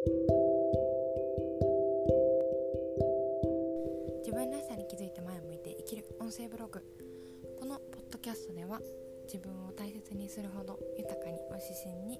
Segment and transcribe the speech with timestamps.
[0.00, 0.12] 自
[4.32, 6.82] 分らしさに気づいて前を向いて生きる音声ブログ。
[7.58, 8.80] このポッドキャストでは
[9.26, 12.18] 自分を大切にするほど豊かにを指針に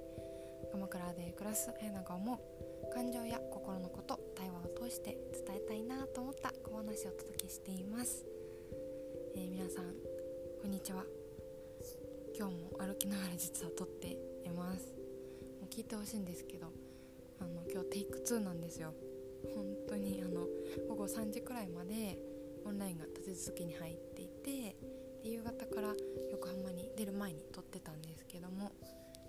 [0.71, 2.93] 鎌倉で暮らす綾菜が思う。
[2.93, 5.17] 感情や心のこと対話を通して
[5.47, 6.53] 伝えたいなと思った。
[6.62, 8.27] 小話をお届けしています、
[9.35, 9.95] えー、皆さん
[10.61, 11.05] こんにちは。
[12.39, 14.09] 今日も歩きながら実は撮って
[14.45, 14.93] います。
[15.62, 16.67] もう聞いてほしいんですけど
[17.41, 18.95] あの今日テイク2なんですよ。
[19.55, 20.46] 本当にあの
[20.88, 22.19] 午後3時くらいまで
[22.65, 24.77] オンラインが立て続けに入っていて
[25.24, 25.95] 夕方から
[26.30, 28.70] 横浜に出る前に撮ってたんですけども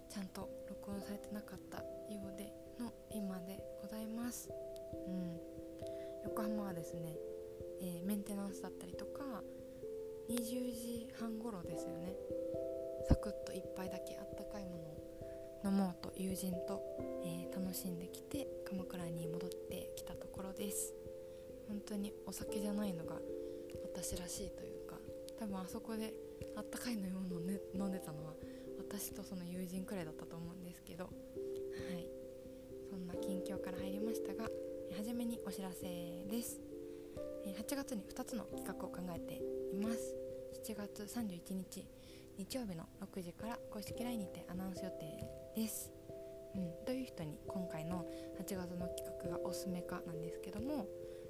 [0.09, 1.85] ちゃんと録音されてなかったよ
[2.33, 4.49] うでの今でございます、
[5.07, 5.39] うん、
[6.25, 7.15] 横浜はですね、
[7.81, 9.41] えー、メンテナンスだったりとか
[10.29, 12.15] 20時半頃ですよね。
[13.09, 14.77] サクッと1杯だけあったかいも
[15.63, 16.81] のを飲もうと友人と、
[17.23, 20.93] えー、楽しんできて鎌倉に戻ってきたところです。
[21.67, 23.15] 本当にお酒じゃないのが
[23.83, 24.95] 私らしいというか
[25.39, 26.13] 多分あそこで
[26.55, 28.33] あったかい飲み物、飲んでたのは
[28.77, 32.07] 私とその友人くらいだったと思うんですけどはい。
[32.89, 34.49] そんな近況から入りましたが
[34.97, 36.59] 初めにお知らせです。
[37.45, 39.41] 8月に2つの企画を考えて
[39.73, 40.15] います。
[40.65, 41.85] 7月31日
[42.37, 45.91] 日曜日の6時から公式 LINE にてアナウンス予定です。
[46.55, 48.05] うん、どういう人に今回の
[48.39, 50.87] 8月の企画がおすすめかなんですけども、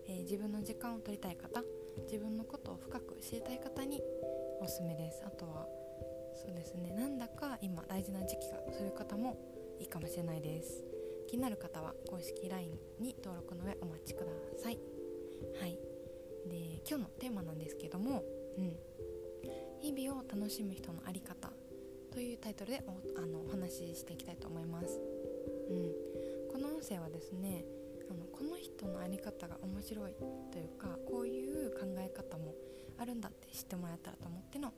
[0.08, 1.64] えー、自分の時間を取りたい方
[2.06, 4.02] 自分のことを深く知りたい方に
[4.62, 5.24] おすすめです。
[5.26, 5.68] あとは
[6.34, 9.38] そうですねなんだか今大事な時期がそういう方も
[9.80, 10.84] いいかもしれないです。
[11.28, 14.80] 気になる方は公式 LINE に登録の上お待ちください。
[15.60, 15.78] はい。
[16.48, 18.24] で今日のテーマなんですけども
[18.58, 18.76] うん。
[19.82, 21.52] 日々を楽しむ人の在り方
[22.14, 24.71] というタイトルでおあのお話ししていきたいと思います、
[27.32, 27.66] ですね
[28.10, 30.14] あのこの人の在り方が面白い
[30.52, 32.54] というかこういう考え方も
[32.98, 34.74] あるんだって知ってもらえたらと思っての、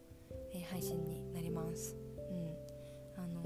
[0.54, 1.96] えー、配信になります、
[2.30, 3.24] うん。
[3.24, 3.44] あの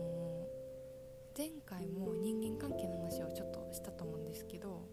[1.34, 4.88] ー、前回も人間関係の話をちょっとしたと思うんですけど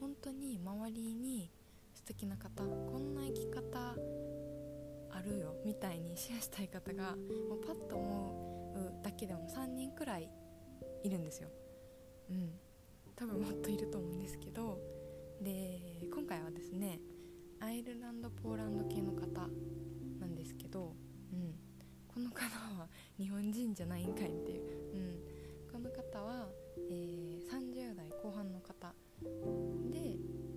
[0.00, 1.50] 本当に周りに
[1.94, 3.96] 素敵な方こんな生き方
[5.10, 7.16] あるよみたいにシェアしたい方が
[7.48, 10.30] もうパッと思うだけでも3人くらい
[11.02, 11.48] いるんですよ。
[12.30, 12.67] うん。
[13.18, 14.78] 多分もっといると思うんですけど
[15.42, 15.80] で
[16.14, 17.00] 今回はですね
[17.58, 19.48] アイルランドポーランド系の方
[20.20, 20.94] なんですけど、
[21.32, 21.54] うん、
[22.06, 22.44] この方
[22.78, 22.86] は
[23.18, 24.62] 日本人じゃないんかいっていう、
[24.94, 26.46] うん、この方は、
[26.88, 28.94] えー、30代後半の方
[29.90, 29.98] で、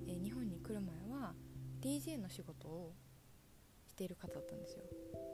[0.07, 1.33] えー、日本に来る前は
[1.81, 2.93] DJ の仕事を
[3.87, 4.83] している方だったんですよ。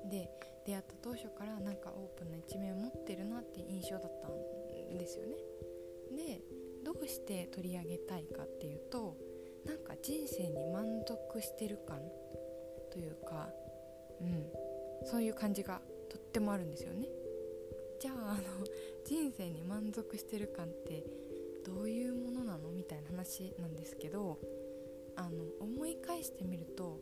[0.09, 0.29] で
[0.65, 5.35] 出会った当初からなんかオープンな一面を持ってるなっていう印象だったんですよね。
[6.15, 6.41] で
[6.87, 9.17] どうして取り上げたいかっていうと
[9.65, 11.99] なんか人生に満足してる感
[12.93, 13.49] というか
[14.21, 14.45] うん
[15.05, 17.09] そういう感じがとってもあるんですよね。
[17.99, 18.65] じゃああの
[19.03, 21.03] 人生に満足してる感って
[21.65, 22.71] どういうものなの？
[22.71, 24.39] みたいな話なんですけど
[25.17, 27.01] あの思い返してみると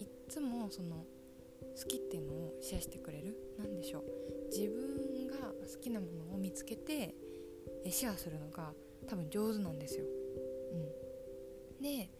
[0.00, 1.04] いっつもその
[1.76, 3.36] 好きっていうのをシェアしてくれる？
[3.58, 4.04] 何でしょう。
[4.50, 7.14] 自分が好きなものを見つけて
[7.90, 8.72] シェアするのが
[9.06, 10.04] 多分上手なんですよ。
[11.78, 12.10] うん、で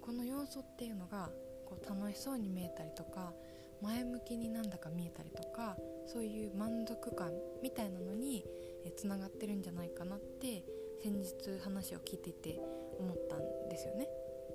[0.00, 1.30] この要素っていうのが
[1.66, 3.32] こう楽しそうに見えたりとか
[3.80, 5.76] 前向きになんだか見えたりとか
[6.06, 7.32] そういう満足感
[7.62, 8.44] みたいなのに
[8.96, 10.64] つながってるんじゃないかなって
[11.02, 12.60] 先日話を聞いていて
[12.98, 14.08] 思ったんですよね。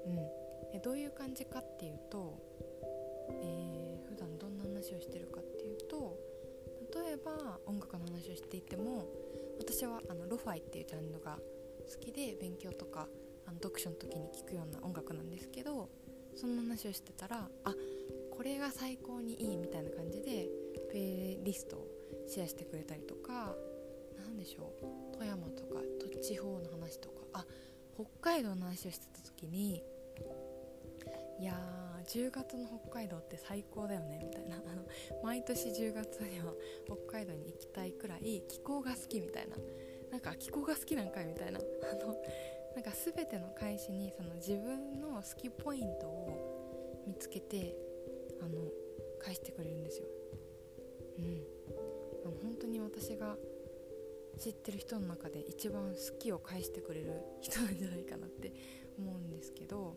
[0.05, 2.47] うん、でどういう感じかっていうと
[3.41, 6.17] えー、普段どんな話をしてるかっていうと
[7.05, 9.05] 例えば音楽の話をしていても
[9.59, 11.37] 私はあのロファイっていうジャンルが
[11.87, 13.07] 好きで勉強とか
[13.45, 15.89] あの読書の時に聴くような音楽なんですけど
[16.35, 17.75] そんな話をしてたらあ
[18.31, 20.47] これが最高にいいみたいな感じで
[20.89, 21.87] プレイリストを
[22.27, 23.55] シェアしてくれたりとか
[24.19, 25.81] 何でしょう富山とか
[26.21, 27.45] 地方の話とかあ
[27.95, 29.83] 北海道の話をしてた時に
[31.39, 31.53] いや
[32.07, 34.56] 10月の北海道って最高だよねみたいな。
[34.56, 34.83] あ の
[35.23, 36.53] 毎年10月には
[36.85, 39.57] 北海道に行きたいくらい気候が好きみたいな。
[40.12, 42.15] なんか気候が好きなんかいみたいなあの
[42.75, 47.75] なんか全ての返しにその自分の好きポイントを見つけて
[48.42, 48.69] あの
[49.19, 50.07] 返してくれるんですよ。
[51.18, 51.44] うん、
[52.24, 53.36] あの本当に私が
[54.38, 57.12] 知ってる人の中で一番好きを返してくれる
[57.42, 58.53] 人なんじゃないかなって
[58.98, 59.95] 思うんですけど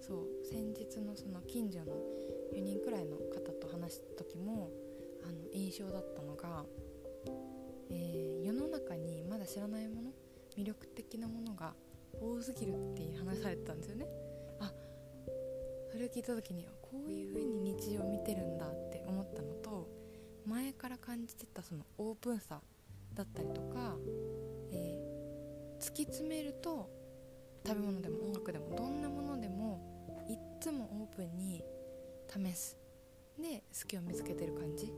[0.00, 1.92] そう先日のその近所の
[2.52, 4.70] 4人くらいの方と話した時も
[5.24, 6.64] あの印象だったのが、
[7.92, 10.10] えー、世の中にまだ知らないもの
[10.56, 11.74] 魅力的なものが
[12.20, 14.06] 多すぎるって話されてたんですよね。
[14.60, 14.72] あ
[15.90, 19.88] それを聞いた時にこういう風に日常を見てるんだって思ったのと
[20.46, 22.60] 前から感じてたそのオープンさ
[23.14, 23.96] だったりとか、
[24.72, 26.90] えー、突き詰めると
[27.66, 31.62] 食べ物でも音楽でもどんなものでもいっつもオープンに
[32.28, 32.76] 試す。
[33.40, 34.92] で好きを見つけてる感じ。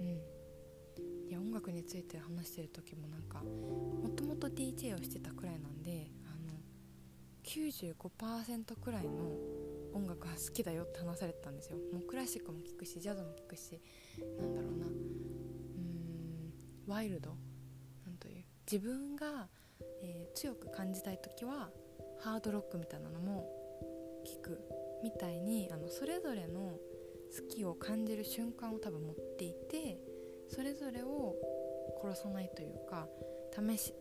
[0.00, 0.29] うん。
[1.60, 6.58] 楽について話してる時もなんかもともと DJ をしてたくらいなんであの
[7.44, 9.10] 95%くらいの
[9.92, 11.76] 音楽が好きだよって話されてたんですよ。
[11.92, 13.80] もうクラシックも聴くしジャズも聴くし
[14.38, 14.86] なんだろうな。
[14.86, 16.52] うーん
[16.86, 17.30] ワイルド。
[18.06, 18.44] なんという。
[18.70, 19.48] 自分が、
[20.02, 21.70] えー、強く感じたい時は
[22.20, 23.50] ハードロックみたいなのも
[24.24, 24.60] 聴く
[25.02, 29.98] みたいにあのそれぞれの好きを感じる瞬間を多分持っていて
[32.02, 33.06] 殺さないというか
[33.52, 33.94] 試し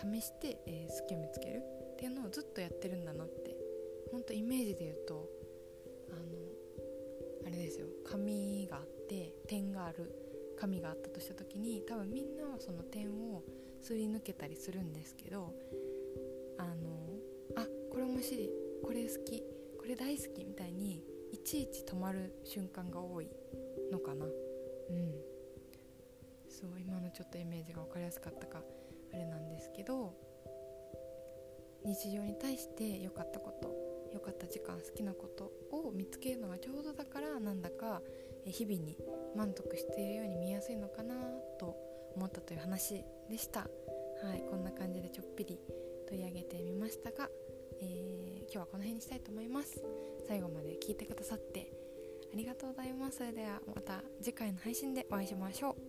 [0.00, 1.62] 試して、えー、好きを見つける
[1.94, 3.56] っていうのをずっとやってるんだなって
[4.12, 5.28] ほんとイメージで言うと
[6.10, 7.86] あのあれですよ。
[8.04, 10.12] 紙があって点がある
[10.58, 13.42] 紙があったとした時に多分みんなはその点を
[13.82, 15.54] すり抜けたりするんですけど
[16.58, 17.16] あの
[17.56, 18.50] あこれ面白い
[18.82, 19.42] これ好き
[19.78, 21.02] これ大好きみたいに
[21.32, 23.28] いちいち止まる瞬間が多い
[23.92, 24.24] のかな。
[24.24, 25.37] うん。
[26.60, 28.62] そう今のちょっとイメージが分かりやすかったか
[29.12, 30.12] あれなんですけど
[31.84, 33.72] 日常に対して良かったこと
[34.12, 38.02] 良かった時間好きなことを見つけるのがちょうどだからなんだか
[38.44, 38.96] 日々に
[39.36, 41.14] 満足しているように見やすいのかな
[41.60, 41.76] と
[42.16, 43.60] 思ったという話でした。
[43.60, 45.60] はいこんな感じでちょっぴり
[46.08, 47.28] 取り上げてみましたが、
[47.80, 49.80] えー、今日はこの辺にしたいと思います。
[50.26, 51.70] 最後まで聞いてくださって
[52.32, 53.18] ありがとうございます。
[53.18, 55.87] それではまた次回の配信でお会いしましょう。